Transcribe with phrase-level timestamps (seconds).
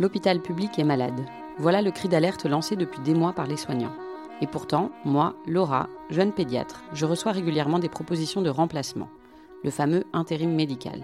[0.00, 1.26] L'hôpital public est malade.
[1.58, 3.94] Voilà le cri d'alerte lancé depuis des mois par les soignants.
[4.40, 9.08] Et pourtant, moi, Laura, jeune pédiatre, je reçois régulièrement des propositions de remplacement,
[9.64, 11.02] le fameux intérim médical,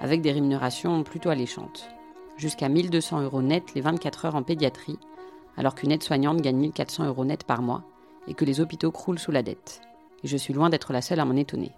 [0.00, 1.88] avec des rémunérations plutôt alléchantes.
[2.36, 4.98] Jusqu'à 1200 euros net les 24 heures en pédiatrie,
[5.56, 7.84] alors qu'une aide-soignante gagne 1400 euros net par mois
[8.26, 9.80] et que les hôpitaux croulent sous la dette.
[10.24, 11.70] Et je suis loin d'être la seule à m'en étonner.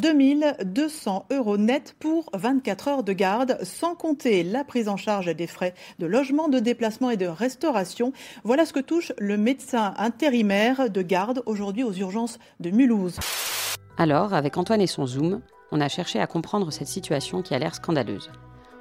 [0.00, 5.46] 2200 euros net pour 24 heures de garde, sans compter la prise en charge des
[5.46, 8.12] frais de logement, de déplacement et de restauration.
[8.42, 13.18] Voilà ce que touche le médecin intérimaire de garde aujourd'hui aux urgences de Mulhouse.
[13.96, 15.40] Alors, avec Antoine et son Zoom,
[15.70, 18.30] on a cherché à comprendre cette situation qui a l'air scandaleuse.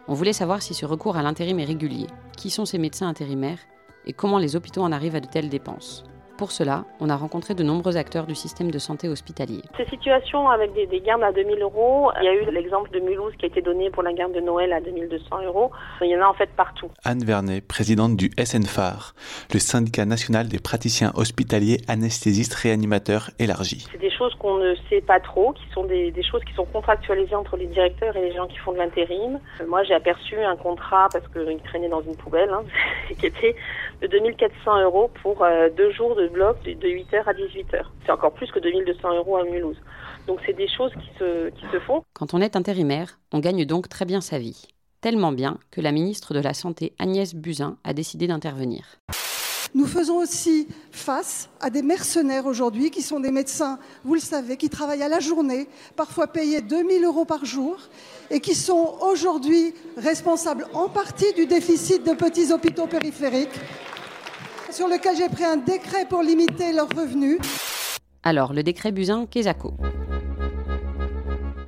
[0.07, 3.59] On voulait savoir si ce recours à l'intérim est régulier, qui sont ces médecins intérimaires
[4.05, 6.03] et comment les hôpitaux en arrivent à de telles dépenses.
[6.43, 9.61] Pour cela, on a rencontré de nombreux acteurs du système de santé hospitalier.
[9.77, 13.31] Ces situations avec des, gardes à 2000 euros, il y a eu l'exemple de Mulhouse
[13.39, 15.71] qui a été donné pour la garde de Noël à 2200 euros.
[16.01, 16.91] Il y en a en fait partout.
[17.05, 19.15] Anne Vernet, présidente du SNFAR,
[19.53, 23.87] le syndicat national des praticiens hospitaliers anesthésistes réanimateurs élargis.
[23.93, 27.35] C'est des choses qu'on ne sait pas trop, qui sont des, choses qui sont contractualisées
[27.35, 29.39] entre les directeurs et les gens qui font de l'intérim.
[29.61, 32.63] Euh, moi, j'ai aperçu un contrat parce qu'il traînait dans une poubelle, hein,
[33.17, 33.55] qui était
[34.03, 37.85] de 2400 euros pour euh, deux jours de bloc de 8h à 18h.
[38.05, 39.77] C'est encore plus que 2200 euros à Mulhouse.
[40.27, 42.03] Donc c'est des choses qui se, qui se font.
[42.13, 44.67] Quand on est intérimaire, on gagne donc très bien sa vie.
[44.99, 48.83] Tellement bien que la ministre de la Santé Agnès Buzyn a décidé d'intervenir.
[49.73, 54.55] Nous faisons aussi face à des mercenaires aujourd'hui qui sont des médecins, vous le savez,
[54.55, 57.77] qui travaillent à la journée, parfois payés 2000 euros par jour,
[58.29, 63.59] et qui sont aujourd'hui responsables en partie du déficit de petits hôpitaux périphériques
[64.73, 67.37] sur lequel j'ai pris un décret pour limiter leurs revenus.
[68.23, 69.75] Alors, le décret Buzyn-Quesaco.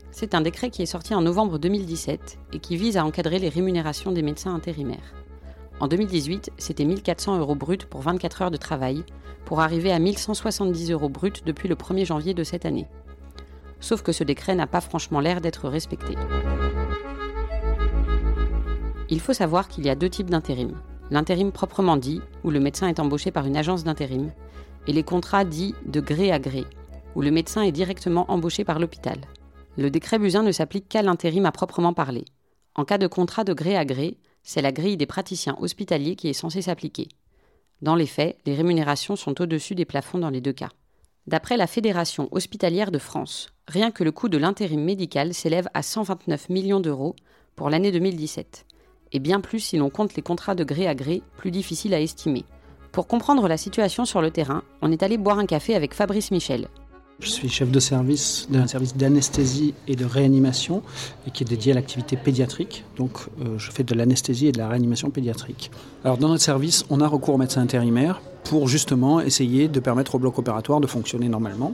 [0.10, 3.50] C'est un décret qui est sorti en novembre 2017 et qui vise à encadrer les
[3.50, 5.14] rémunérations des médecins intérimaires.
[5.80, 9.04] En 2018, c'était 1400 euros bruts pour 24 heures de travail,
[9.46, 12.88] pour arriver à 1170 euros bruts depuis le 1er janvier de cette année.
[13.82, 16.16] Sauf que ce décret n'a pas franchement l'air d'être respecté.
[19.10, 20.76] Il faut savoir qu'il y a deux types d'intérim
[21.12, 24.32] l'intérim proprement dit, où le médecin est embauché par une agence d'intérim,
[24.88, 26.66] et les contrats dits de gré à gré,
[27.16, 29.20] où le médecin est directement embauché par l'hôpital.
[29.78, 32.26] Le décret Buzyn ne s'applique qu'à l'intérim à proprement parler.
[32.76, 36.28] En cas de contrat de gré à gré, c'est la grille des praticiens hospitaliers qui
[36.28, 37.10] est censée s'appliquer.
[37.82, 40.70] Dans les faits, les rémunérations sont au-dessus des plafonds dans les deux cas.
[41.28, 45.82] D'après la Fédération hospitalière de France, rien que le coût de l'intérim médical s'élève à
[45.82, 47.16] 129 millions d'euros
[47.56, 48.66] pour l'année 2017
[49.12, 52.02] et bien plus si l'on compte les contrats de gré à gré, plus difficiles à
[52.02, 52.46] estimer.
[52.92, 56.32] Pour comprendre la situation sur le terrain, on est allé boire un café avec Fabrice
[56.32, 56.68] Michel.
[57.20, 60.82] Je suis chef de service d'un service d'anesthésie et de réanimation
[61.26, 62.84] et qui est dédié à l'activité pédiatrique.
[62.98, 65.72] Donc euh, je fais de l'anesthésie et de la réanimation pédiatrique.
[66.04, 70.16] Alors dans notre service, on a recours aux médecins intérimaires pour justement essayer de permettre
[70.16, 71.74] au bloc opératoire de fonctionner normalement.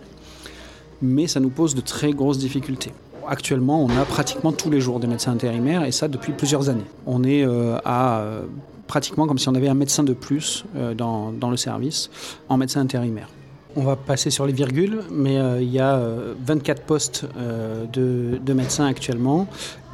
[1.01, 2.91] Mais ça nous pose de très grosses difficultés.
[3.27, 6.85] Actuellement, on a pratiquement tous les jours des médecins intérimaires et ça depuis plusieurs années.
[7.05, 8.43] On est euh, à euh,
[8.87, 12.09] pratiquement comme si on avait un médecin de plus euh, dans, le service
[12.49, 13.29] en médecin intérimaire.
[13.75, 15.97] On va passer sur les virgules, mais il y a
[16.45, 17.25] 24 postes
[17.93, 19.47] de, de, médecins actuellement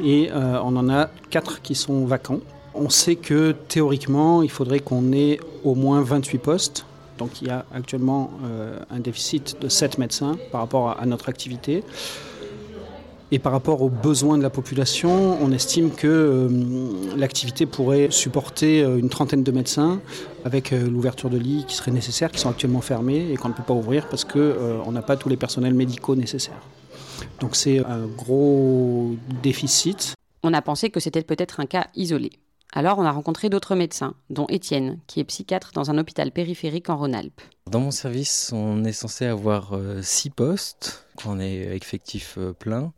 [0.03, 2.39] et on en a 4 qui sont vacants.
[2.73, 6.85] On sait que théoriquement, il faudrait qu'on ait au moins 28 postes.
[7.19, 8.31] Donc il y a actuellement
[8.89, 11.83] un déficit de 7 médecins par rapport à notre activité.
[13.31, 18.81] Et par rapport aux besoins de la population, on estime que euh, l'activité pourrait supporter
[18.81, 19.99] euh, une trentaine de médecins
[20.45, 23.53] avec euh, l'ouverture de lits qui serait nécessaire, qui sont actuellement fermés et qu'on ne
[23.53, 26.61] peut pas ouvrir parce qu'on n'a pas tous les personnels médicaux nécessaires.
[27.41, 30.13] Donc c'est un gros déficit.
[30.43, 32.31] On a pensé que c'était peut-être un cas isolé.
[32.73, 36.89] Alors on a rencontré d'autres médecins, dont Étienne, qui est psychiatre dans un hôpital périphérique
[36.89, 37.41] en Rhône-Alpes.
[37.69, 42.53] Dans mon service, on est censé avoir euh, six postes, quand on est effectif euh,
[42.53, 42.93] plein.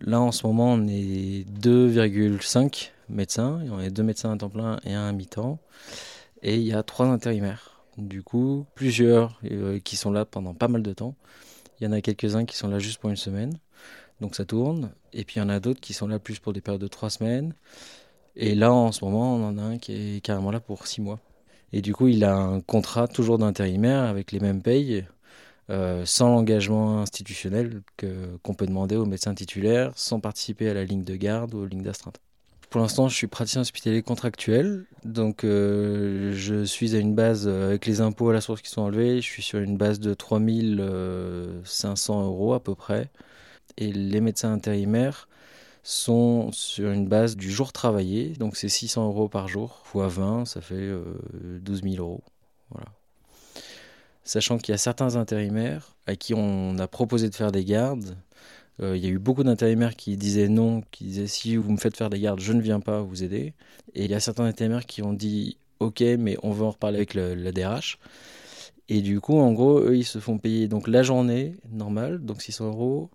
[0.00, 3.60] Là, en ce moment, on est 2,5 médecins.
[3.70, 5.58] On est deux médecins à temps plein et un à mi-temps.
[6.42, 7.82] Et il y a trois intérimaires.
[7.96, 11.14] Du coup, plusieurs euh, qui sont là pendant pas mal de temps.
[11.80, 13.58] Il y en a quelques-uns qui sont là juste pour une semaine.
[14.20, 14.92] Donc ça tourne.
[15.12, 16.88] Et puis il y en a d'autres qui sont là plus pour des périodes de
[16.88, 17.54] trois semaines.
[18.36, 21.00] Et là, en ce moment, on en a un qui est carrément là pour six
[21.00, 21.20] mois.
[21.72, 25.04] Et du coup, il a un contrat toujours d'intérimaire avec les mêmes payes,
[25.70, 31.04] euh, sans l'engagement institutionnel qu'on peut demander aux médecins titulaires, sans participer à la ligne
[31.04, 32.20] de garde ou aux lignes d'astreinte.
[32.70, 37.68] Pour l'instant, je suis praticien hospitalier contractuel, donc euh, je suis à une base euh,
[37.68, 40.12] avec les impôts à la source qui sont enlevés, je suis sur une base de
[40.12, 43.10] 3500 euros à peu près.
[43.78, 45.28] Et les médecins intérimaires,
[45.84, 48.30] sont sur une base du jour travaillé.
[48.30, 50.90] Donc c'est 600 euros par jour, fois 20, ça fait
[51.60, 52.24] 12 000 euros.
[52.70, 52.86] Voilà.
[54.24, 58.16] Sachant qu'il y a certains intérimaires à qui on a proposé de faire des gardes.
[58.80, 61.96] il y a eu beaucoup d'intérimaires qui disaient non, qui disaient si vous me faites
[61.96, 63.52] faire des gardes, je ne viens pas vous aider.
[63.94, 66.96] Et il y a certains intérimaires qui ont dit ok, mais on veut en reparler
[66.96, 67.98] avec la DRH.
[68.88, 72.42] Et du coup, en gros, eux, ils se font payer donc la journée normale, donc
[72.42, 73.10] 600 euros,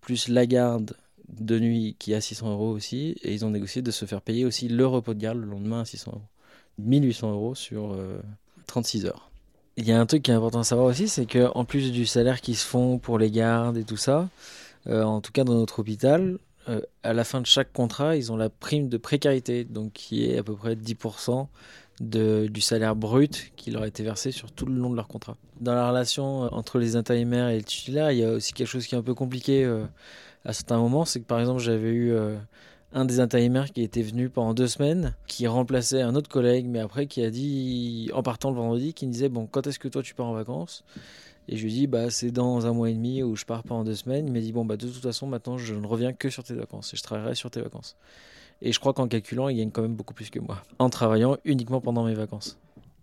[0.00, 0.94] plus la garde
[1.28, 4.22] de nuit qui est à 600 euros aussi, et ils ont négocié de se faire
[4.22, 6.22] payer aussi le repos de garde le lendemain à 600 euros.
[6.78, 7.96] 1800 euros sur
[8.66, 9.30] 36 euh, heures.
[9.76, 12.06] Il y a un truc qui est important à savoir aussi, c'est qu'en plus du
[12.06, 14.28] salaire qu'ils se font pour les gardes et tout ça,
[14.88, 16.38] euh, en tout cas dans notre hôpital,
[16.68, 20.28] euh, à la fin de chaque contrat, ils ont la prime de précarité, donc qui
[20.28, 21.48] est à peu près 10%
[22.00, 25.36] du salaire brut qui leur a été versé sur tout le long de leur contrat.
[25.60, 28.86] Dans la relation entre les intérimaires et le titulaire, il y a aussi quelque chose
[28.86, 29.64] qui est un peu compliqué
[30.44, 31.04] à certains moments.
[31.04, 32.36] C'est que par exemple, j'avais eu euh,
[32.92, 36.80] un des intérimaires qui était venu pendant deux semaines, qui remplaçait un autre collègue, mais
[36.80, 39.88] après qui a dit, en partant le vendredi, qui me disait Bon, quand est-ce que
[39.88, 40.84] toi tu pars en vacances?
[41.48, 43.82] Et je lui dis, bah, c'est dans un mois et demi où je pars pendant
[43.82, 44.26] deux semaines.
[44.26, 46.52] Il m'a dit, bon, bah, de toute façon, maintenant, je ne reviens que sur tes
[46.52, 47.96] vacances et je travaillerai sur tes vacances.
[48.60, 51.38] Et je crois qu'en calculant, il gagne quand même beaucoup plus que moi, en travaillant
[51.44, 52.58] uniquement pendant mes vacances.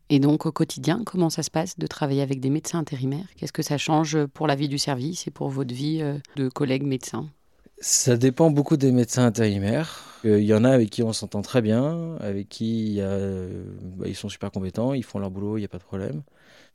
[0.09, 3.25] Et donc au quotidien, comment ça se passe de travailler avec des médecins intérimaires?
[3.37, 6.47] Qu'est-ce que ça change pour la vie du service et pour votre vie euh, de
[6.47, 7.27] collègues médecins?
[7.79, 10.03] Ça dépend beaucoup des médecins intérimaires.
[10.25, 14.05] Euh, il y en a avec qui on s'entend très bien, avec qui euh, bah,
[14.07, 16.21] ils sont super compétents, ils font leur boulot, il n'y a pas de problème.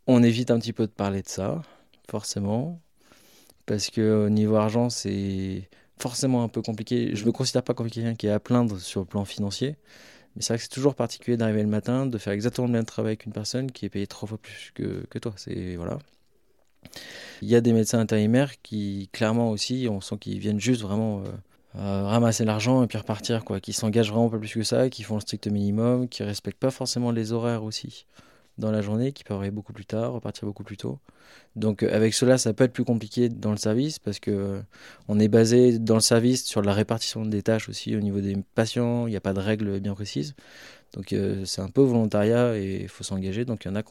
[0.07, 1.63] On évite un petit peu de parler de ça,
[2.11, 2.81] forcément,
[3.67, 5.69] parce que au niveau argent, c'est
[5.99, 7.15] forcément un peu compliqué.
[7.15, 9.77] Je ne me considère pas comme quelqu'un qui est à plaindre sur le plan financier.
[10.37, 12.85] Mais c'est vrai que c'est toujours particulier d'arriver le matin, de faire exactement le même
[12.85, 15.35] travail qu'une personne qui est payée trois fois plus que, toi.
[15.77, 15.99] Voilà.
[17.43, 21.23] Il y a des médecins intérimaires qui, clairement aussi, on sent qu'ils viennent juste vraiment
[21.77, 23.61] euh, ramasser l'argent et puis repartir, quoi.
[23.61, 26.71] Qui s'engagent vraiment pas plus que ça, qui font le strict minimum, qui respectent pas
[26.71, 28.07] forcément les horaires aussi
[28.61, 30.99] dans la journée, qui peuvent arriver beaucoup plus tard, repartir beaucoup plus tôt.
[31.57, 34.61] Donc euh, avec cela, ça peut être plus compliqué dans le service parce que euh,
[35.09, 38.37] on est basé dans le service sur la répartition des tâches aussi au niveau des
[38.55, 39.07] patients.
[39.07, 40.35] Il n'y a pas de règles bien précises.
[40.95, 43.45] Donc euh, c'est un peu volontariat et il faut s'engager.
[43.45, 43.83] Donc il y en a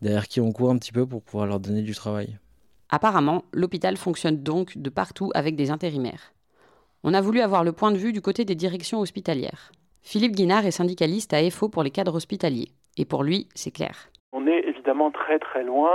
[0.00, 2.38] derrière qui on court un petit peu pour pouvoir leur donner du travail.
[2.88, 6.32] Apparemment, l'hôpital fonctionne donc de partout avec des intérimaires.
[7.02, 9.72] On a voulu avoir le point de vue du côté des directions hospitalières.
[10.02, 12.72] Philippe Guinard est syndicaliste à EFO pour les cadres hospitaliers.
[12.96, 14.08] Et pour lui, c'est clair.
[14.32, 15.92] On est évidemment très très loin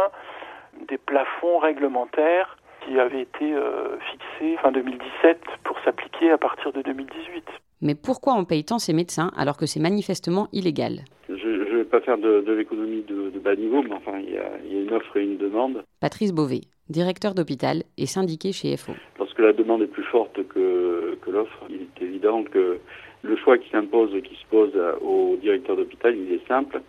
[0.89, 6.81] des plafonds réglementaires qui avaient été euh, fixés fin 2017 pour s'appliquer à partir de
[6.81, 7.43] 2018.
[7.81, 11.01] Mais pourquoi on paye tant ces médecins alors que c'est manifestement illégal?
[11.29, 14.81] Je ne vais pas faire de, l'économie de, bas niveau, mais enfin, il y, a,
[14.81, 15.83] une offre et une demande.
[15.99, 18.93] Patrice Beauvais, directeur d'hôpital et syndiqué chez FO.
[19.19, 22.79] Lorsque la demande est plus forte que, que l'offre, il est évident que
[23.25, 26.81] le choix qui s'impose, qui se pose au directeur d'hôpital, il est simple,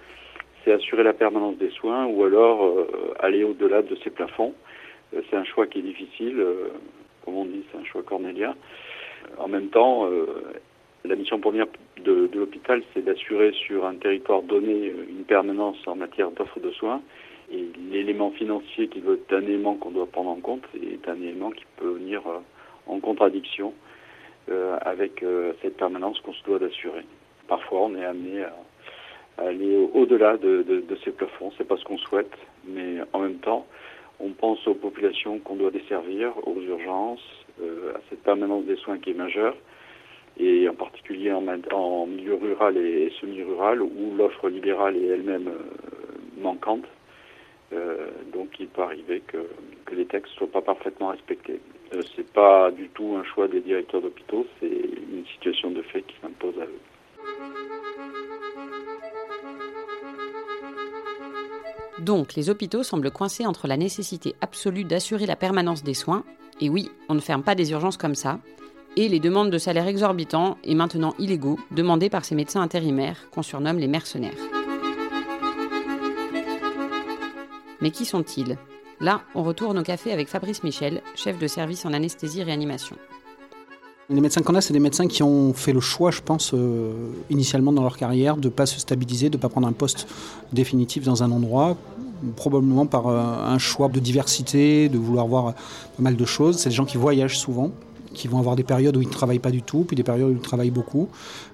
[0.65, 4.55] c'est assurer la permanence des soins ou alors euh, aller au-delà de ces plafonds.
[5.15, 6.69] Euh, c'est un choix qui est difficile, euh,
[7.25, 8.55] comme on dit, c'est un choix cornélien.
[9.39, 10.09] En même temps,
[11.05, 11.67] la mission première
[12.05, 16.71] de, de l'hôpital, c'est d'assurer sur un territoire donné une permanence en matière d'offre de
[16.71, 17.03] soins.
[17.51, 21.17] Et l'élément financier qui doit être un élément qu'on doit prendre en compte est un
[21.17, 22.23] élément qui peut venir
[22.87, 23.86] en contradiction euh,
[24.81, 27.05] avec euh, cette permanence qu'on se doit d'assurer.
[27.49, 28.55] Parfois, on est amené à,
[29.39, 31.53] aller au-delà de, ces plafonds.
[31.59, 32.33] C'est pas ce qu'on souhaite,
[32.67, 33.67] mais en même temps,
[34.21, 37.29] on pense aux populations qu'on doit desservir, aux urgences,
[37.61, 39.57] euh, à cette permanence des soins qui est majeure,
[40.39, 45.51] et en particulier en, milieu rural et semi-rural, où l'offre libérale est elle-même
[46.39, 46.85] manquante.
[48.33, 49.39] donc il peut arriver que,
[49.87, 51.61] que les textes ne soient pas parfaitement respectés.
[51.95, 56.03] Euh, c'est pas du tout un choix des directeurs d'hôpitaux, c'est une situation de fait
[56.03, 56.81] qui s'impose à eux.
[62.01, 66.25] Donc, les hôpitaux semblent coincés entre la nécessité absolue d'assurer la permanence des soins,
[66.61, 68.39] et oui, on ne ferme pas des urgences comme ça,
[68.97, 73.43] et les demandes de salaires exorbitants et maintenant illégaux demandées par ces médecins intérimaires qu'on
[73.43, 74.33] surnomme les mercenaires.
[77.81, 78.57] Mais qui sont-ils?
[79.01, 82.97] Là, on retourne au café avec Fabrice Michel, chef de service en anesthésie-réanimation.
[84.09, 87.11] Les médecins qu'on a, c'est des médecins qui ont fait le choix, je pense, euh,
[87.29, 90.07] initialement dans leur carrière, de ne pas se stabiliser, de ne pas prendre un poste
[90.53, 91.77] définitif dans un endroit,
[92.37, 96.59] probablement par euh, un choix de diversité, de vouloir voir pas mal de choses.
[96.59, 97.73] C'est des gens qui voyagent souvent,
[98.15, 100.31] qui vont avoir des périodes où ils ne travaillent pas du tout, puis des périodes
[100.31, 101.09] où ils travaillent beaucoup.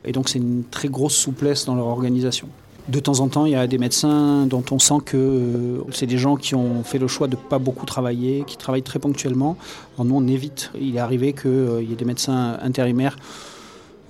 [0.05, 2.49] Et donc c'est une très grosse souplesse dans leur organisation.
[2.89, 6.07] De temps en temps, il y a des médecins dont on sent que euh, c'est
[6.07, 8.99] des gens qui ont fait le choix de ne pas beaucoup travailler, qui travaillent très
[8.99, 9.57] ponctuellement.
[10.03, 10.73] Nous, on évite.
[10.81, 13.17] Il est arrivé qu'il euh, y ait des médecins intérimaires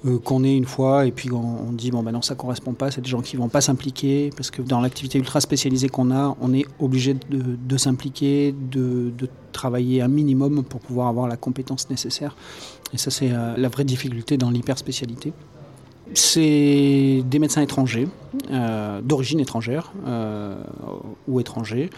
[0.07, 2.91] euh, qu'on ait une fois et puis on, dit bon ben non ça correspond pas,
[2.91, 6.35] c'est des gens qui vont pas s'impliquer parce que dans l'activité ultra spécialisée qu'on a,
[6.41, 9.12] on est obligé de, s'impliquer, de,
[9.52, 12.35] travailler un minimum pour pouvoir avoir la compétence nécessaire.
[12.93, 15.33] Et ça c'est la vraie difficulté dans l'hyper spécialité
[16.14, 18.09] c'est des médecins étrangers,
[18.50, 20.62] euh, d'origine étrangère euh,
[21.28, 21.90] ou étrangers.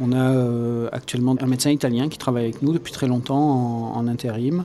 [0.00, 4.06] On a euh, actuellement un médecin italien qui travaille avec nous depuis très longtemps en,
[4.08, 4.64] intérim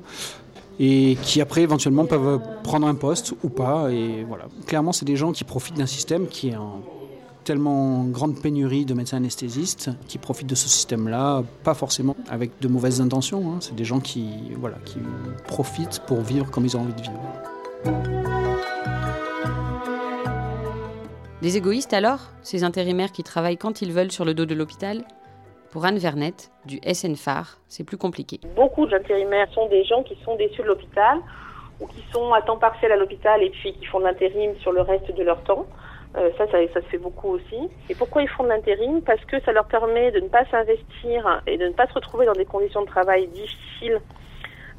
[0.79, 3.91] et qui après éventuellement peuvent prendre un poste ou pas.
[3.91, 6.81] Et voilà, clairement, c'est des gens qui profitent d'un système qui est en
[7.43, 12.67] tellement grande pénurie de médecins anesthésistes qui profitent de ce système-là, pas forcément avec de
[12.67, 13.51] mauvaises intentions.
[13.51, 13.57] Hein.
[13.59, 14.99] C'est des gens qui, voilà, qui
[15.47, 18.28] profitent pour vivre comme ils ont envie de vivre.
[21.41, 25.05] Des égoïstes alors, ces intérimaires qui travaillent quand ils veulent sur le dos de l'hôpital
[25.71, 28.41] Pour Anne Vernette, du SNFAR, c'est plus compliqué.
[28.57, 31.17] Beaucoup d'intérimaires sont des gens qui sont déçus de l'hôpital
[31.79, 34.73] ou qui sont à temps partiel à l'hôpital et puis qui font de l'intérim sur
[34.73, 35.65] le reste de leur temps.
[36.17, 37.69] Euh, ça, ça, ça, se fait beaucoup aussi.
[37.89, 39.01] Et pourquoi ils font de l'intérim?
[39.01, 42.25] Parce que ça leur permet de ne pas s'investir et de ne pas se retrouver
[42.25, 44.01] dans des conditions de travail difficiles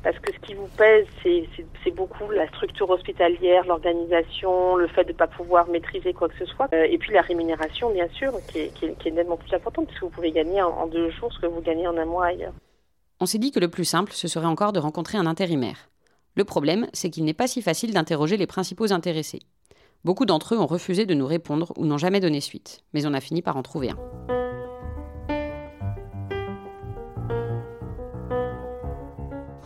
[0.03, 5.13] parce que ce qui vous pèse, c'est beaucoup la structure hospitalière, l'organisation, le fait de
[5.13, 8.33] ne pas pouvoir maîtriser quoi que ce soit, euh, et puis la rémunération, bien sûr,
[8.49, 11.47] qui est, nettement plus importante, puisque vous pouvez gagner en, en, deux jours ce que
[11.47, 12.55] vous gagnez en un mois ailleurs.
[13.21, 15.91] On s'est dit que le plus simple, ce serait encore de rencontrer un intérimaire.
[16.35, 19.41] Le problème, c'est qu'il n'est pas si facile d'interroger les principaux intéressés.
[20.05, 23.13] Beaucoup d'entre eux ont refusé de nous répondre ou n'ont jamais donné suite, mais on
[23.13, 24.40] a fini par en trouver un.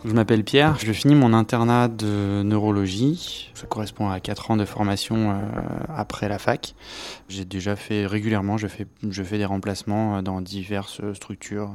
[0.05, 3.49] Je m'appelle Pierre, je finis mon internat de neurologie.
[3.55, 5.35] Ça correspond à 4 ans de formation euh,
[5.89, 6.75] après la fac.
[7.27, 11.71] J'ai déjà fait régulièrement, je fais, des remplacements euh, dans diverses structures.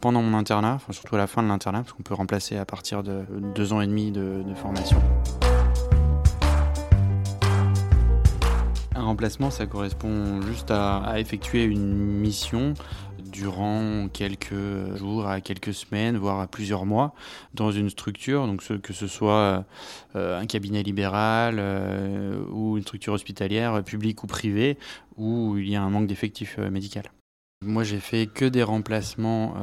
[0.00, 3.02] Pendant mon internat, surtout à la fin de l'internat, parce qu'on peut remplacer à partir
[3.02, 3.24] de
[3.56, 5.02] 2 ans et demi de, formation.
[8.94, 12.74] Un remplacement, ça correspond juste à effectuer une mission
[13.34, 17.14] durant quelques jours à quelques semaines, voire à plusieurs mois,
[17.52, 19.64] dans une structure, donc que ce soit
[20.14, 24.78] euh, un cabinet libéral euh, ou une structure hospitalière, publique ou privée,
[25.16, 27.00] où il y a un manque d'effectifs euh, médicaux.
[27.60, 29.54] Moi, j'ai fait que des remplacements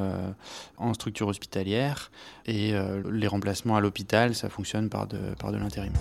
[0.78, 2.10] en structure hospitalière
[2.48, 2.74] et
[3.12, 5.94] les remplacements à l'hôpital, ça fonctionne par de, par de l'intérim.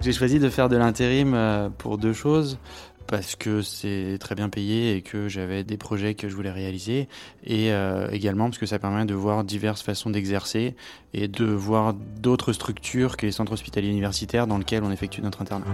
[0.00, 2.58] J'ai choisi de faire de l'intérim euh, pour deux choses
[3.06, 7.06] parce que c'est très bien payé et que j'avais des projets que je voulais réaliser
[7.44, 10.74] et euh, également parce que ça permet de voir diverses façons d'exercer
[11.12, 15.42] et de voir d'autres structures que les centres hospitaliers universitaires dans lesquels on effectue notre
[15.42, 15.66] internat.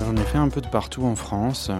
[0.00, 1.70] J'en ai fait un peu de partout en France,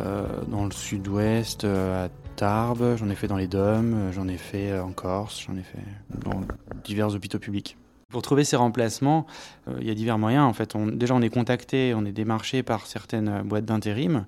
[0.00, 4.76] euh, dans le sud-ouest, à Tarbes, j'en ai fait dans les Dômes, j'en ai fait
[4.76, 5.78] en Corse, j'en ai fait
[6.18, 6.40] dans
[6.82, 7.76] divers hôpitaux publics.
[8.16, 9.26] Pour trouver ces remplacements,
[9.68, 10.46] euh, il y a divers moyens.
[10.46, 14.24] En fait, déjà, on est contacté, on est démarché par certaines euh, boîtes d'intérim.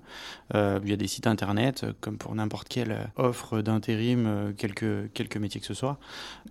[0.53, 5.37] Euh, il y a des sites internet, comme pour n'importe quelle offre d'intérim, quelques, quelques
[5.37, 5.97] métiers que ce soit.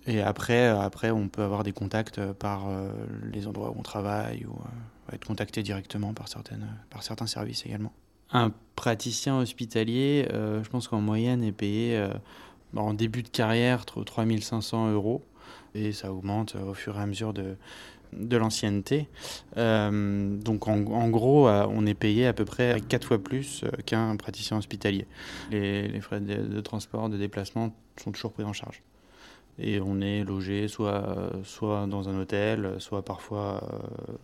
[0.05, 2.67] Et après, après, on peut avoir des contacts par
[3.31, 4.59] les endroits où on travaille ou
[5.13, 7.93] être contacté directement par, certaines, par certains services également.
[8.33, 12.05] Un praticien hospitalier, je pense qu'en moyenne, est payé
[12.75, 15.23] en début de carrière 3500 euros
[15.75, 17.55] et ça augmente au fur et à mesure de,
[18.13, 19.07] de l'ancienneté.
[19.57, 23.69] Euh, donc en, gros, euh, on est payé à peu près 4 fois plus euh,
[23.85, 25.05] qu'un praticien hospitalier.
[25.51, 28.81] Les, frais de, transport, de déplacement sont toujours pris en charge.
[29.61, 33.61] Et on est logé soit, soit dans un hôtel, soit parfois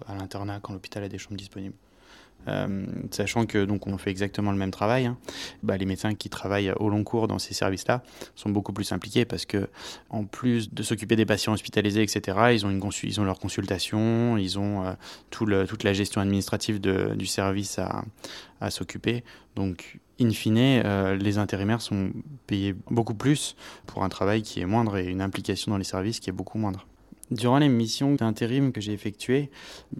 [0.08, 1.76] à l'internat quand l'hôpital a des chambres disponibles.
[2.48, 5.08] Euh, sachant que donc on fait exactement le même travail.
[5.08, 5.18] Hein.
[5.64, 8.04] Bah, les médecins qui travaillent au long cours dans ces services-là
[8.36, 9.68] sont beaucoup plus impliqués parce que
[10.10, 14.86] en plus de s'occuper des patients hospitalisés, etc., ils ont, une leur consultation, ils ont
[14.86, 14.94] euh,
[15.66, 18.04] toute la gestion administrative du service à,
[18.62, 19.24] à s'occuper.
[19.56, 22.12] Donc, in fine, euh, les intérimaires sont
[22.48, 26.20] payés beaucoup plus pour un travail qui est moindre et une implication dans les services
[26.20, 26.86] qui est beaucoup moindre.
[27.32, 29.50] Durant les missions d'intérim que j'ai effectuées,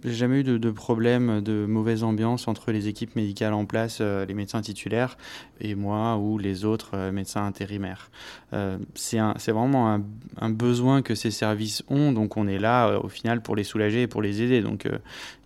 [0.04, 4.24] j'ai jamais eu de, problème de mauvaise ambiance entre les équipes médicales en place, euh,
[4.26, 5.18] les médecins titulaires
[5.60, 8.10] et moi ou les autres euh, médecins intérimaires.
[8.52, 10.00] Euh, c'est vraiment
[10.40, 14.02] un, besoin que ces services ont, donc on est là au final pour les soulager
[14.02, 14.62] et pour les aider.
[14.62, 14.88] Donc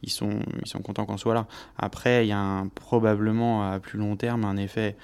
[0.02, 1.46] ils, sont, ils sont contents qu'on soit là.
[1.78, 4.96] Après, il y a probablement à plus long terme un effet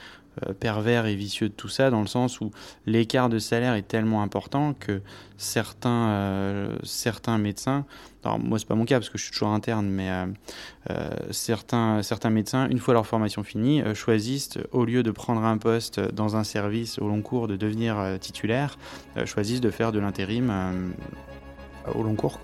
[0.61, 2.50] pervers et vicieux de tout ça, dans le sens où
[2.87, 5.00] l'écart de salaire est tellement important que
[5.37, 7.85] certains, certains médecins,
[8.25, 10.11] alors moi c'est pas mon cas parce que je suis toujours interne, mais
[11.31, 16.00] certains, certains médecins, une fois leur formation finie, choisissent, au lieu de prendre un poste
[16.00, 18.78] dans un service au long cours, de devenir titulaire,
[19.25, 20.52] choisissent de faire de l'intérim
[21.95, 22.40] au long cours.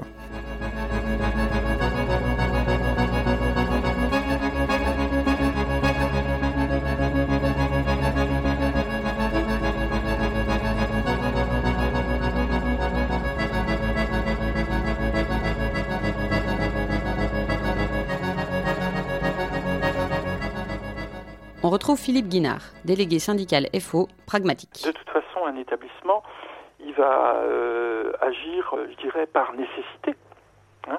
[21.65, 24.83] On retrouve Philippe Guinard, délégué syndical FO, pragmatique.
[24.85, 26.25] De toute façon, un établissement,
[26.85, 30.17] il va euh, agir, je dirais, par nécessité.
[30.89, 30.99] Hein.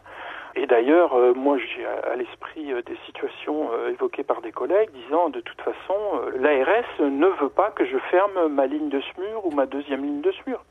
[0.55, 5.27] et d'ailleurs, euh, moi, j'ai à l'esprit euh, des situations évoquées par des collègues disant,
[5.27, 5.97] de toute façon,
[6.39, 10.21] l'ARS ne veut pas que je ferme ma ligne de SMUR ou ma deuxième ligne
[10.21, 10.63] de SMUR.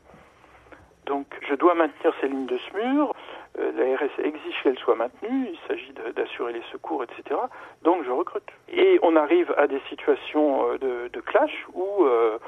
[1.05, 3.13] Donc, je dois maintenir ces lignes de SMUR.
[3.59, 7.39] Euh, L'ARS exige qu'elle soit maintenue, il s'agit d'assurer les secours, etc.
[7.83, 8.49] Donc je recrute.
[8.69, 12.39] Et on arrive à des situations euh, de, clash où euh,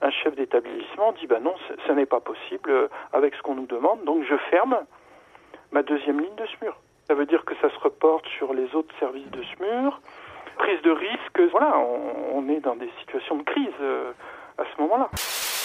[0.00, 1.54] un chef d'établissement dit bah non,
[1.86, 4.78] ce n'est pas possible avec ce qu'on nous demande, donc je ferme
[5.72, 6.76] ma deuxième ligne de SMUR.
[7.08, 10.00] Ça veut dire que ça se reporte sur les autres services de SMUR.
[10.58, 13.72] Prise de risque, voilà, on, est dans des situations de crise
[14.58, 15.08] à ce moment-là.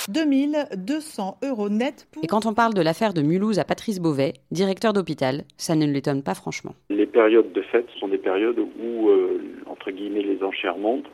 [0.10, 4.94] 2200 euros net Et quand on parle de l'affaire de Mulhouse à Patrice Beauvais, directeur
[4.94, 6.74] d'hôpital, ça ne l'étonne pas franchement.
[6.90, 11.08] Les périodes de fête sont des périodes où, euh, entre guillemets, les enchères montent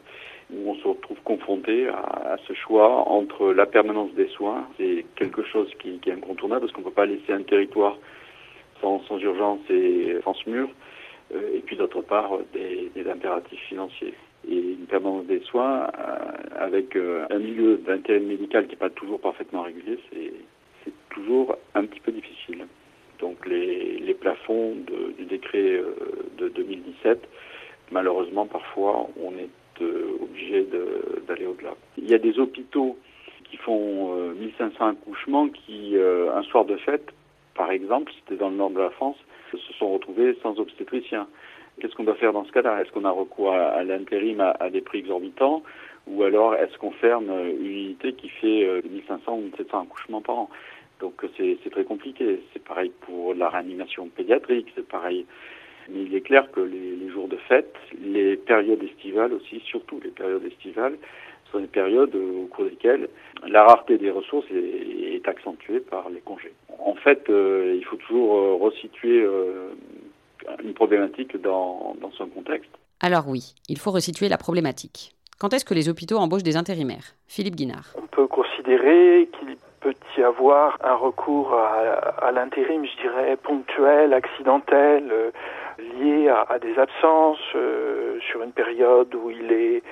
[0.52, 5.44] où on se retrouve confronté à, ce choix entre la permanence des soins, c'est quelque
[5.44, 7.98] chose qui, est incontournable parce qu'on ne peut pas laisser un territoire
[8.82, 10.70] sans, urgence et sans mur,
[11.34, 14.14] euh, et puis d'autre part des impératifs financiers
[14.48, 18.90] et une permanence des soins euh, avec euh, un milieu d'intérim médical qui n'est pas
[18.90, 22.66] toujours parfaitement régulier, c'est toujours un petit peu difficile.
[23.20, 24.76] Donc les, les plafonds
[25.18, 25.96] du décret euh,
[26.38, 27.28] de 2017,
[27.92, 29.50] malheureusement parfois on est
[30.22, 30.66] obligé
[31.28, 31.74] d'aller au-delà.
[31.98, 32.98] Il y a des hôpitaux
[33.44, 37.12] qui font 1500 accouchements qui, un soir de fête,
[37.56, 39.17] par exemple, c'était dans le nord de la France,
[39.58, 41.28] se sont retrouvés sans obstétricien.
[41.80, 42.82] Qu'est-ce qu'on doit faire dans ce cas-là?
[42.82, 45.64] Est-ce qu'on a recours à, l'intérim à, des prix exorbitants?
[46.08, 50.38] Ou alors est-ce qu'on ferme une unité qui fait 1500 euh, ou 1700 accouchements par
[50.38, 50.50] an?
[51.00, 52.42] Donc c'est très compliqué.
[52.54, 55.26] C'est pareil pour la réanimation pédiatrique, c'est pareil.
[55.90, 60.12] Mais il est clair que les, jours de fête, les périodes estivales aussi, surtout les
[60.12, 60.98] périodes estivales,
[61.52, 63.10] sont des périodes au cours desquelles
[63.48, 66.52] la rareté des ressources est, accentuée par les congés.
[66.80, 69.26] En fait, euh, il faut toujours euh, resituer
[70.63, 72.71] une problématique dans, dans son contexte.
[73.01, 75.13] Alors oui, il faut resituer la problématique.
[75.39, 77.15] Quand est-ce que les hôpitaux embauchent des intérimaires?
[77.27, 77.93] Philippe Guinard.
[77.97, 85.12] On peut considérer qu'il peut y avoir un recours à, l'intérim, je dirais, ponctuel, accidentel,
[85.12, 85.32] euh,
[85.99, 89.84] lié à, des absences euh, sur une période où il est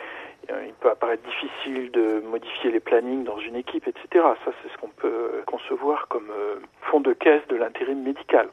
[0.50, 4.26] euh, il peut apparaître difficile de modifier les plannings dans une équipe, etc.
[4.46, 6.32] Ça, c'est ce qu'on peut concevoir comme
[6.84, 8.48] fond de caisse de l'intérim médical.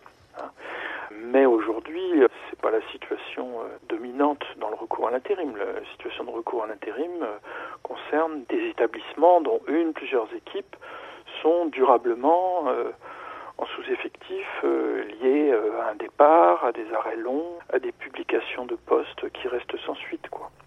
[1.25, 5.57] Mais aujourd'hui, c'est pas la situation euh, dominante dans le recours à l'intérim.
[5.57, 7.39] La situation de recours à l'intérim euh,
[7.83, 10.77] concerne des établissements dont une, plusieurs équipes
[11.43, 12.91] sont durablement euh,
[13.59, 19.29] en sous-effectif liés à un départ, à des arrêts longs, à des publications de postes
[19.33, 20.27] qui restent sans suite.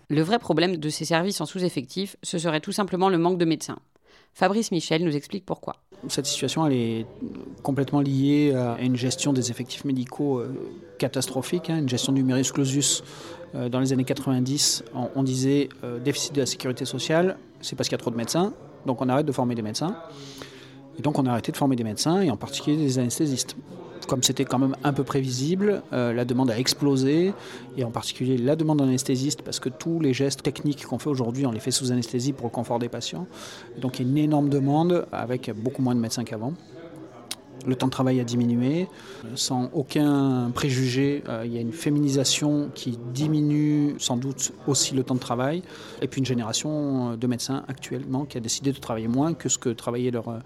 [0.09, 3.45] Le vrai problème de ces services en sous-effectif, ce serait tout simplement le manque de
[3.45, 3.77] médecins.
[4.33, 5.75] Fabrice Michel nous explique pourquoi.
[6.07, 7.05] Cette situation, est
[7.61, 10.51] complètement liée à une gestion des effectifs médicaux euh,
[10.97, 13.03] catastrophique, hein, une gestion du numerus clausus.
[13.53, 14.83] Euh, dans les années 90,
[15.15, 18.15] on, disait euh, déficit de la sécurité sociale, c'est parce qu'il y a trop de
[18.15, 18.53] médecins,
[18.85, 19.95] donc on arrête de former des médecins.
[20.97, 23.55] Et donc on a arrêté de former des médecins, et en particulier des anesthésistes
[24.05, 27.33] comme c'était quand même un peu prévisible, euh, la demande a explosé,
[27.77, 31.45] et en particulier la demande d'anesthésiste, parce que tous les gestes techniques qu'on fait aujourd'hui,
[31.45, 33.27] on les fait sous anesthésie pour le confort des patients.
[33.79, 36.53] Donc il y a une énorme demande, avec beaucoup moins de médecins qu'avant.
[37.65, 38.87] Le temps de travail a diminué,
[39.35, 41.23] sans aucun préjugé.
[41.29, 45.63] Euh, il y a une féminisation qui diminue sans doute aussi le temps de travail.
[46.01, 49.57] Et puis une génération de médecins actuellement qui a décidé de travailler moins que ce
[49.57, 50.41] que travaillaient leurs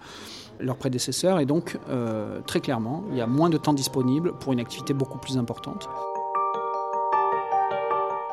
[0.60, 1.40] leurs prédécesseurs.
[1.40, 4.94] Et donc, euh, très clairement, il y a moins de temps disponible pour une activité
[4.94, 5.88] beaucoup plus importante.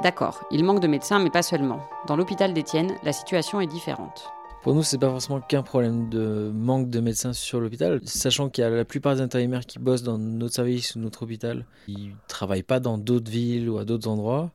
[0.02, 1.80] D'accord, il manque de médecins, mais pas seulement.
[2.08, 4.34] Dans l'hôpital d'Étienne, la situation est différente.
[4.63, 8.63] Pour nous, c'est pas forcément qu'un problème de manque de médecins sur l'hôpital, sachant qu'il
[8.63, 12.13] y a la plupart des intérimaires qui bossent dans notre service ou notre hôpital, ils
[12.30, 14.52] travaillent pas dans d'autres villes ou à d'autres endroits.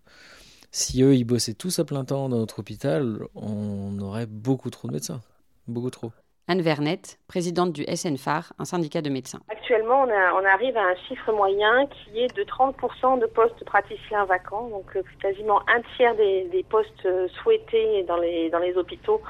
[0.70, 4.88] Si eux, ils bossaient tous à plein temps dans notre hôpital, on aurait beaucoup trop
[4.88, 5.20] de médecins.
[5.66, 6.10] Beaucoup trop.
[6.50, 9.40] Anne Vernet, présidente du SNFAR, un syndicat de médecins.
[9.50, 14.70] Actuellement, on, arrive à un chiffre moyen qui est de 30% de postes praticiens vacants,
[14.70, 19.20] donc euh, quasiment un tiers des, postes euh, souhaités dans les, dans les hôpitaux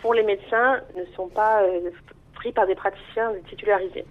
[0.00, 1.90] pour les médecins ne sont pas euh,
[2.34, 4.04] pris par des praticiens titularisés.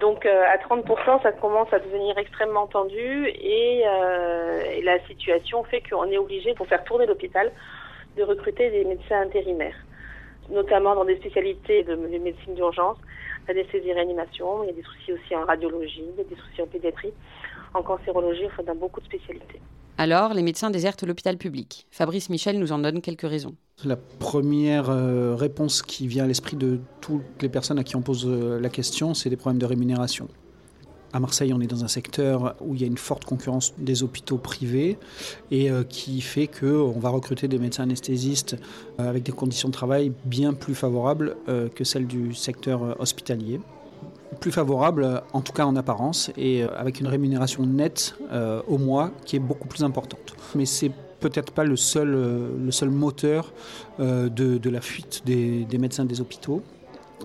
[0.00, 6.06] Donc à 30%, ça commence à devenir extrêmement tendu et, et la situation fait qu'on
[6.06, 7.52] est obligé, pour faire tourner l'hôpital,
[8.16, 9.76] de recruter des médecins intérimaires
[10.50, 12.98] notamment dans des spécialités de, médecine d'urgence,
[13.48, 16.62] anesthésie réanimation, il y a des soucis aussi en radiologie, il y a des soucis
[16.62, 17.12] en pédiatrie,
[17.74, 19.60] en cancérologie, enfin dans beaucoup de spécialités.
[20.00, 21.86] Alors, les médecins désertent l'hôpital public.
[21.90, 23.54] Fabrice Michel nous en donne quelques raisons.
[23.84, 28.00] La première euh, réponse qui vient à l'esprit de toutes les personnes à qui on
[28.00, 30.28] pose euh, la question, c'est des problèmes de rémunération.
[31.12, 34.02] À Marseille, on est dans un secteur où il y a une forte concurrence des
[34.02, 34.96] hôpitaux privés
[35.50, 38.56] et euh, qui fait qu'on va recruter des médecins anesthésistes
[38.96, 41.36] avec des conditions de travail bien plus favorables
[41.74, 43.60] que celles du secteur hospitalier.
[44.38, 48.14] Plus favorables, en tout cas en apparence, et avec une rémunération nette
[48.68, 50.34] au mois qui est beaucoup plus importante.
[50.54, 53.52] Mais c'est peut-être pas le seul, le seul moteur
[53.98, 56.62] de, la fuite des médecins des hôpitaux.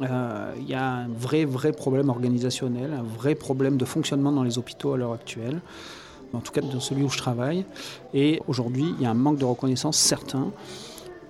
[0.01, 4.43] Euh, il y a un vrai, vrai problème organisationnel, un vrai problème de fonctionnement dans
[4.43, 5.61] les hôpitaux à l'heure actuelle,
[6.33, 7.65] en tout cas dans celui où je travaille.
[8.13, 10.51] Et aujourd'hui, il y a un manque de reconnaissance certain.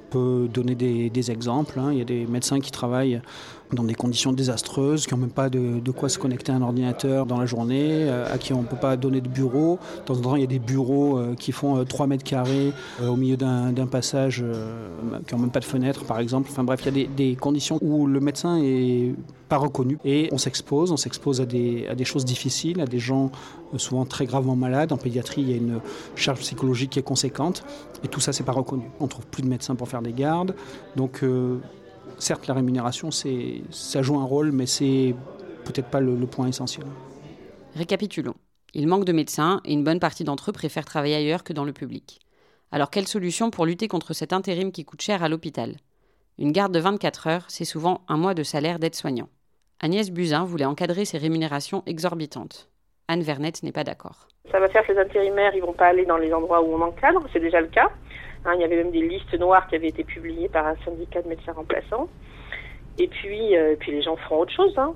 [0.07, 1.79] On peut donner des, exemples.
[1.79, 1.89] Hein.
[1.91, 3.21] Il y a des médecins qui travaillent
[3.73, 7.25] dans des conditions désastreuses, qui n'ont même pas de, quoi se connecter à un ordinateur
[7.25, 9.80] dans la journée, euh, à qui on ne peut pas donner de bureau.
[10.01, 12.23] De temps en temps, il y a des bureaux euh, qui font 3 euh, mètres
[12.23, 14.43] carrés au milieu d'un passage,
[15.28, 16.49] qui n'ont même pas de fenêtre, par exemple.
[16.51, 19.13] Enfin bref, il y a des, conditions où le médecin est
[19.49, 23.32] pas reconnu et on s'expose, on s'expose à des, choses difficiles, à des gens
[23.78, 24.91] souvent très gravement malades.
[24.91, 25.80] En pédiatrie, il y a une
[26.15, 27.63] charge psychologique qui est conséquente
[28.04, 28.84] et tout ça, c'est pas reconnu.
[28.99, 30.56] On trouve plus de médecins pour faire des gardes,
[30.95, 31.23] donc
[32.19, 35.15] certes, la rémunération, ça joue un rôle, mais c'est
[35.65, 36.85] peut-être pas le, point essentiel.
[37.75, 38.35] Récapitulons.
[38.73, 41.63] Il manque de médecins et une bonne partie d'entre eux préfèrent travailler ailleurs que dans
[41.63, 42.19] le public.
[42.71, 45.77] Alors quelle solution pour lutter contre cet intérim qui coûte cher à l'hôpital?
[46.37, 49.29] Une garde de 24 heures, c'est souvent un mois de salaire d'aide-soignant.
[49.79, 52.69] Agnès Buzyn voulait encadrer ces rémunérations exorbitantes.
[53.07, 54.27] Anne Vernet n'est pas d'accord.
[54.51, 56.81] Ça va faire que les intérimaires ne vont pas aller dans les endroits où on
[56.81, 57.89] encadre, c'est déjà le cas.
[58.45, 61.21] Hein, il y avait même des listes noires qui avaient été publiées par un syndicat
[61.21, 62.08] de médecins remplaçants.
[62.99, 64.73] Et puis, euh, puis les gens feront autre chose.
[64.77, 64.93] Hein.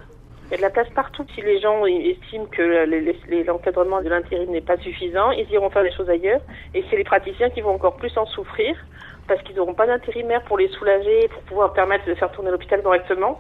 [0.50, 1.24] Il y a de la place partout.
[1.36, 5.92] Si les gens estiment que l'encadrement de l'intérim n'est pas suffisant, ils iront faire des
[5.92, 6.42] choses ailleurs.
[6.74, 8.76] Et c'est les praticiens qui vont encore plus en souffrir
[9.28, 12.82] parce qu'ils n'auront pas d'intérimaire pour les soulager, pour pouvoir permettre de faire tourner l'hôpital
[12.82, 13.38] correctement.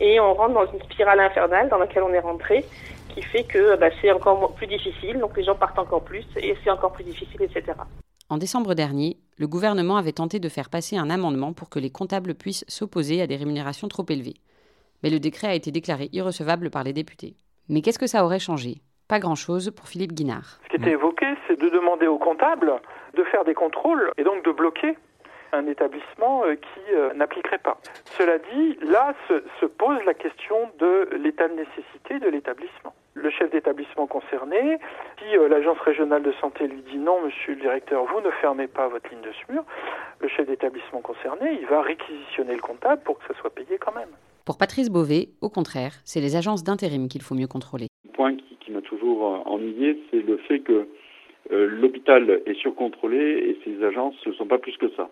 [0.00, 2.64] Et on rentre dans une spirale infernale dans laquelle on est rentré,
[3.14, 5.20] qui fait que bah, c'est encore plus difficile.
[5.20, 7.74] Donc les gens partent encore plus et c'est encore plus difficile, etc.
[8.30, 11.90] En décembre dernier, le gouvernement avait tenté de faire passer un amendement pour que les
[11.90, 14.34] comptables puissent s'opposer à des rémunérations trop élevées.
[15.02, 17.34] Mais le décret a été déclaré irrecevable par les députés.
[17.68, 18.76] Mais qu'est-ce que ça aurait changé?
[19.08, 20.58] Pas grand-chose pour Philippe Guinard.
[20.64, 22.72] Ce qui était évoqué, c'est de demander aux comptables
[23.14, 24.96] de faire des contrôles et donc de bloquer
[25.52, 27.78] un établissement euh, qui euh, n'appliquerait pas.
[28.04, 33.50] Cela dit, là se, pose la question de l'état de nécessité de l'établissement le chef
[33.50, 34.78] d'établissement concerné,
[35.18, 38.68] si euh, l'agence régionale de santé lui dit non, monsieur le directeur, vous ne fermez
[38.68, 39.64] pas votre ligne de SMUR,
[40.20, 43.92] le chef d'établissement concerné, il va réquisitionner le comptable pour que ça soit payé quand
[43.92, 44.10] même.
[44.48, 47.88] Pour Patrice Beauvais, au contraire, c'est les agences d'intérim qu'il faut mieux contrôler.
[48.06, 50.88] Le point qui, m'a toujours euh, ennuyé, c'est le fait que
[51.52, 55.10] euh, l'hôpital est surcontrôlé et ces agences ne sont pas plus que ça.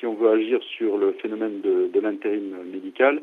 [0.00, 3.20] Si on veut agir sur le phénomène de, l'intérim médical,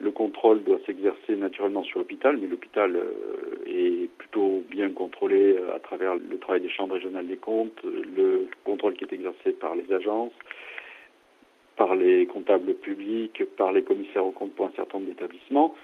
[0.00, 5.78] le contrôle doit s'exercer naturellement sur l'hôpital, mais l'hôpital euh, est plutôt bien contrôlé à
[5.78, 9.94] travers le travail des chambres régionales des comptes, le contrôle qui est exercé par les
[9.94, 10.32] agences,
[11.80, 15.74] par les comptables publics, par les commissaires aux comptes pour un certain nombre d'établissements.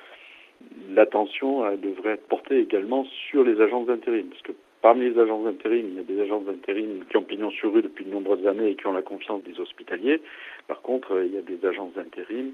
[0.91, 5.45] L'attention euh, devrait être portée également sur les agences d'intérim, parce que parmi les agences
[5.45, 8.47] d'intérim, il y a des agences d'intérim qui ont pignon sur rue depuis de nombreuses
[8.47, 10.21] années et qui ont la confiance des hospitaliers.
[10.69, 12.53] Par contre, il y a des agences d'intérim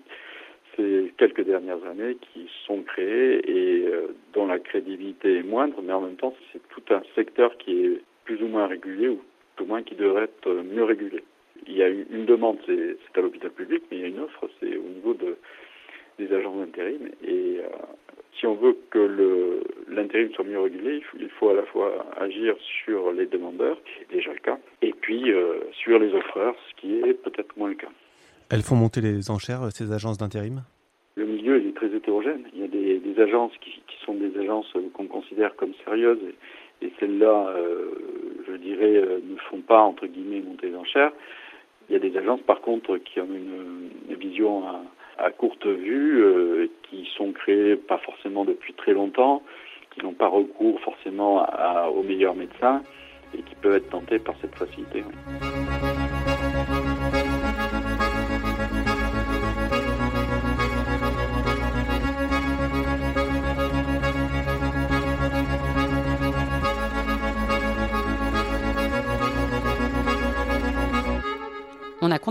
[0.76, 5.92] ces quelques dernières années qui sont créées et euh, dont la crédibilité est moindre, mais
[5.92, 9.20] en même temps, c'est tout un secteur qui est plus ou moins régulier ou
[9.57, 11.24] tout au moins qui devrait être mieux régulé.
[11.66, 14.48] Il y a une demande, c'est à l'hôpital public, mais il y a une offre,
[14.61, 15.37] c'est au niveau de,
[16.18, 17.09] des agents d'intérim.
[17.25, 17.68] Et euh,
[18.38, 22.07] si on veut que l'intérim soit mieux régulé, il faut, il faut, à la fois
[22.18, 26.55] agir sur les demandeurs, qui est déjà le cas, et puis euh, sur les offreurs,
[26.70, 27.90] ce qui est peut-être moins le cas.
[28.51, 30.62] Elles font monter les enchères, ces agences d'intérim?
[31.14, 32.44] Le milieu est très hétérogène.
[32.55, 36.18] Il y a des, agences qui, sont des agences qu'on considère comme sérieuses
[36.81, 37.90] et, celles-là, euh,
[38.46, 41.12] je je dirais, ne font pas, entre guillemets, monter les enchères.
[41.92, 44.62] Il y a des agences, par contre, qui ont une, vision
[45.18, 46.24] à, courte vue,
[46.85, 49.42] qui sont créées pas forcément depuis très longtemps,
[49.90, 51.46] qui n'ont pas recours forcément
[51.90, 52.83] aux meilleurs médecins
[53.37, 55.05] et qui peuvent être tentés par cette facilité.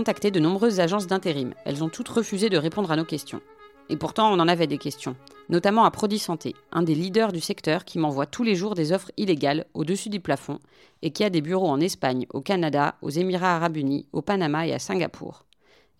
[0.02, 1.54] De nombreuses agences d'intérim.
[1.64, 3.40] Elles ont toutes refusé de répondre à nos questions.
[3.88, 5.16] Et pourtant, on en avait des questions,
[5.48, 8.92] notamment à Prodi Santé, un des leaders du secteur qui m'envoie tous les jours des
[8.92, 10.58] offres illégales au-dessus du plafond
[11.02, 14.66] et qui a des bureaux en Espagne, au Canada, aux Émirats arabes unis, au Panama
[14.66, 15.44] et à Singapour.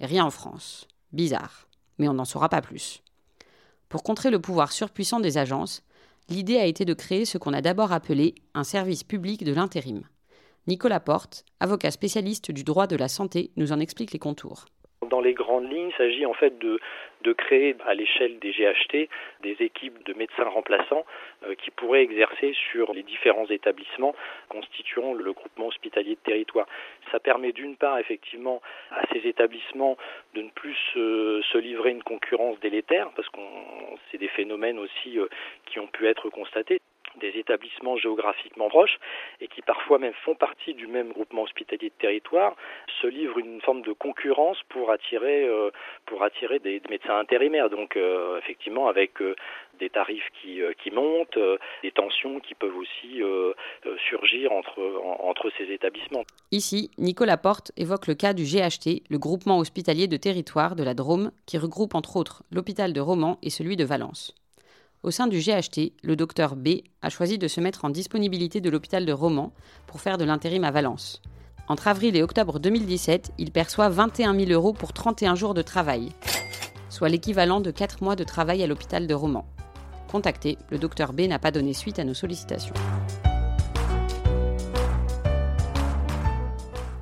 [0.01, 0.87] Rien en France.
[1.13, 1.69] Bizarre.
[1.99, 3.03] Mais on n'en saura pas plus.
[3.89, 5.83] Pour contrer le pouvoir surpuissant des agences,
[6.29, 10.03] l'idée a été de créer ce qu'on a d'abord appelé un service public de l'intérim.
[10.69, 14.67] Nicolas Porte, avocat spécialiste du droit de la santé, nous en explique les contours.
[15.11, 16.79] Dans les grandes lignes, il s'agit en fait de,
[17.33, 19.09] créer à l'échelle des GHT
[19.43, 21.05] des équipes de médecins remplaçants
[21.45, 24.15] euh, qui pourraient exercer sur les différents établissements
[24.49, 26.69] constituant le groupement hospitalier de territoire.
[27.11, 29.97] Ça permet d'une part effectivement à ces établissements
[30.35, 33.41] de ne plus se, livrer une concurrence délétère parce que
[34.11, 35.27] c'est des phénomènes aussi euh,
[35.67, 36.81] qui ont pu être constatés
[37.23, 38.99] des établissements géographiquement proches
[39.41, 42.55] et qui parfois même font partie du même groupement hospitalier de territoire
[43.01, 45.71] se livrent une forme de concurrence pour attirer euh,
[46.63, 49.35] des, médecins intérimaires donc euh, effectivement avec euh,
[49.79, 51.39] des tarifs qui, qui montent,
[51.83, 53.21] des tensions qui peuvent aussi
[54.09, 54.79] surgir entre,
[55.19, 56.25] entre ces établissements.
[56.53, 60.95] Ici, Nicolas Porte évoque le cas du GHT, le groupement hospitalier de territoire de la
[60.95, 64.35] Drôme, qui regroupe entre autres l'hôpital de Romans et celui de Valence.
[65.05, 68.71] Au sein du GHT, le docteur B a choisi de se mettre en disponibilité de
[68.71, 69.53] l'hôpital de Romans
[69.89, 71.21] pour faire de l'intérim à Valence.
[71.67, 76.11] Entre avril et octobre 2017, il perçoit 21 000 euros pour 31 jours de travail,
[76.89, 79.49] soit l'équivalent de 4 mois de travail à l'hôpital de Romans.
[80.09, 82.75] Contacté, le docteur B n'a pas donné suite à nos sollicitations.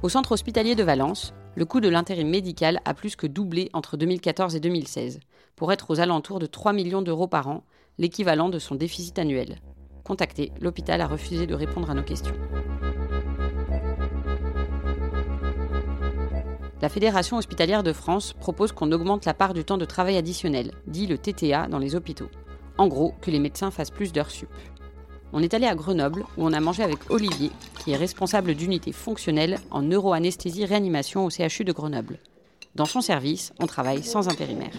[0.03, 3.99] Au centre hospitalier de Valence, le coût de l'intérim médical a plus que doublé entre
[3.99, 5.21] 2014 et 2016,
[5.55, 7.63] pour être aux alentours de 3 millions d'euros par an,
[8.01, 9.59] l'équivalent de son déficit annuel.
[10.05, 12.35] Contacté, l'hôpital a refusé de répondre à nos questions.
[16.81, 20.73] La Fédération hospitalière de France propose qu'on augmente la part du temps de travail additionnel,
[20.87, 22.31] dit le TTA, dans les hôpitaux.
[22.79, 24.49] En gros, que les médecins fassent plus d'heures sup.
[25.35, 27.51] On est allé à Grenoble où on a mangé avec Olivier,
[27.85, 32.19] qui est responsable d'unité fonctionnelle en neuroanesthésie réanimation au CHU de Grenoble.
[32.75, 34.73] Dans son service, on travaille sans intérimaire.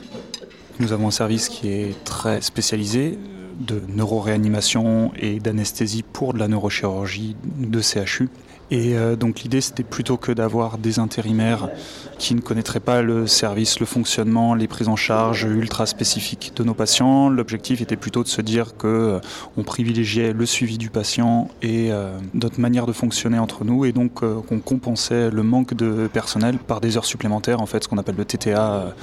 [0.82, 3.20] Nous avons un service qui est très spécialisé
[3.60, 8.30] de neuroréanimation et d'anesthésie pour de la neurochirurgie de CHU.
[8.72, 11.70] Et euh, donc l'idée c'était plutôt que d'avoir des intérimaires
[12.18, 16.64] qui ne connaîtraient pas le service, le fonctionnement, les prises en charge ultra spécifiques de
[16.64, 17.28] nos patients.
[17.28, 19.20] L'objectif était plutôt de se dire que euh,
[19.58, 23.92] on privilégiait le suivi du patient et euh, notre manière de fonctionner entre nous et
[23.92, 27.98] donc qu'on compensait le manque de personnel par des heures supplémentaires en fait ce qu'on
[27.98, 28.96] appelle le TTA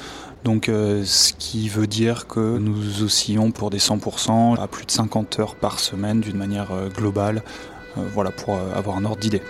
[0.44, 5.40] donc ce qui veut dire que nous oscillons pour des 100% à plus de 50
[5.40, 7.42] heures par semaine d'une manière globale,
[7.96, 9.42] voilà pour avoir un ordre d'idée.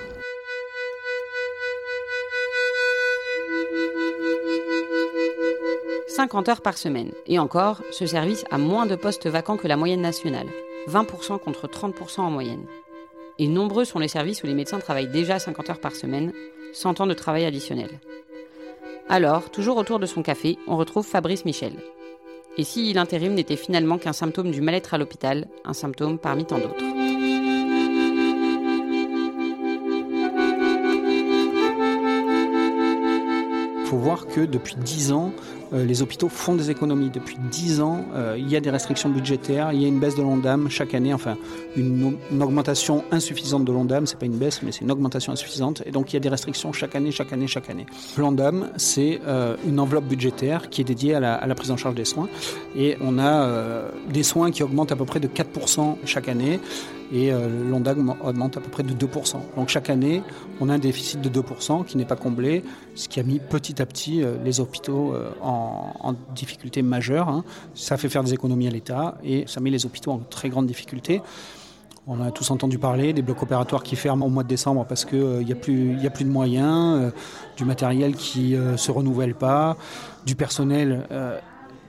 [6.19, 7.13] 50 heures par semaine.
[7.29, 10.49] Et encore, ce service a moins de postes vacants que la moyenne nationale,
[10.89, 12.65] 20% contre 30% en moyenne.
[13.39, 16.33] Et nombreux sont les services où les médecins travaillent déjà 50 heures par semaine,
[16.73, 18.01] sans temps de travail additionnel.
[19.09, 21.75] Alors, toujours autour de son café, on retrouve Fabrice Michel.
[22.57, 26.59] Et si l'intérim n'était finalement qu'un symptôme du mal-être à l'hôpital, un symptôme parmi tant
[26.59, 26.85] d'autres.
[33.81, 35.33] Il faut voir que depuis 10 ans,
[35.73, 37.11] les hôpitaux font des économies.
[37.11, 40.15] Depuis 10 ans, euh, il y a des restrictions budgétaires, il y a une baisse
[40.15, 41.37] de l'ONDAM chaque année, enfin
[41.77, 45.91] une, augmentation insuffisante de l'ONDAM, c'est pas une baisse, mais c'est une augmentation insuffisante, et
[45.91, 47.87] donc il y a des restrictions chaque année, chaque année, chaque année.
[48.17, 51.77] L'ONDAM, c'est euh, une enveloppe budgétaire qui est dédiée à la, à la, prise en
[51.77, 52.29] charge des soins,
[52.77, 56.61] et on a des soins qui augmentent à peu près de 4% chaque année,
[57.13, 59.37] et euh, l'ONDAM augmente à peu près de 2%.
[59.57, 60.23] Donc chaque année,
[60.61, 62.63] on a un déficit de 2% qui n'est pas comblé,
[62.95, 67.29] ce qui a mis petit à petit euh, les hôpitaux euh, en, difficulté majeure.
[67.29, 67.45] Hein.
[67.75, 70.67] Ça fait faire des économies à l'État et ça met les hôpitaux en très grande
[70.67, 71.21] difficulté.
[72.07, 75.05] On a tous entendu parler des blocs opératoires qui ferment au mois de décembre parce
[75.05, 77.13] qu'il n'y a, plus, a plus de moyens,
[77.59, 79.77] du matériel qui ne se renouvelle pas,
[80.25, 81.05] du personnel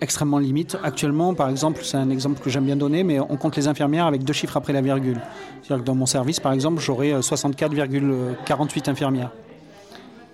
[0.02, 0.78] extrêmement limite.
[0.84, 4.06] Actuellement, par exemple, c'est un exemple que j'aime bien donner, mais on compte les infirmières
[4.06, 5.22] avec deux chiffres après la virgule.
[5.62, 9.32] C'est-à-dire que dans mon service, par exemple, j'aurai 64,48 infirmières.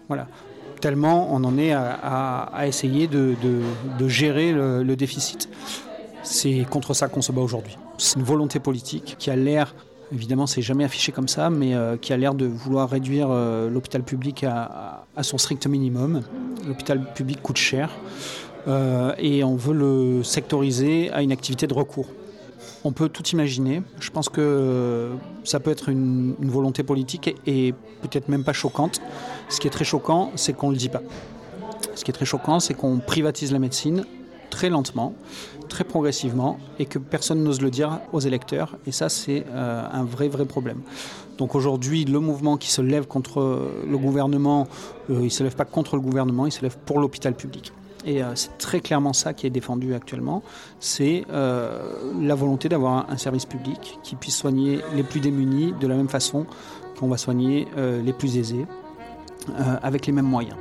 [0.07, 0.27] Voilà.
[0.85, 3.33] Tellement on en est à, essayer de,
[4.07, 5.49] gérer le déficit.
[6.21, 7.75] C'est contre ça qu'on se bat aujourd'hui.
[7.97, 9.73] C'est une volonté politique qui a l'air
[10.13, 13.67] Évidemment, c'est jamais affiché comme ça, mais euh, qui a l'air de vouloir réduire euh,
[13.67, 16.21] l'hôpital public à, son strict minimum.
[16.67, 17.89] L'hôpital public coûte cher
[18.67, 22.05] euh, et on veut le sectoriser à une activité de recours.
[22.85, 23.81] On peut tout imaginer.
[23.99, 25.09] Je pense que
[25.43, 29.01] ça peut être une, volonté politique et, peut-être même pas choquante.
[29.49, 31.01] Ce qui est très choquant, c'est qu'on ne le dit pas.
[31.95, 34.05] Ce qui est très choquant, c'est qu'on privatise la médecine
[34.51, 35.15] très lentement,
[35.67, 38.77] très progressivement, et que personne n'ose le dire aux électeurs.
[38.85, 40.81] Et ça, c'est euh, un vrai, vrai problème.
[41.39, 44.67] Donc aujourd'hui, le mouvement qui se lève contre le gouvernement,
[45.09, 47.73] euh, il ne se lève pas contre le gouvernement, il se lève pour l'hôpital public.
[48.05, 50.43] Et euh, c'est très clairement ça qui est défendu actuellement,
[50.79, 55.95] c'est la volonté d'avoir un service public qui puisse soigner les plus démunis de la
[55.95, 56.45] même façon
[56.99, 58.65] qu'on va soigner les plus aisés,
[59.81, 60.55] avec les mêmes moyens.